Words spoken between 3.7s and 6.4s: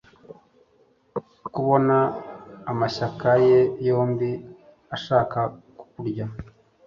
yombi ashaka kukurya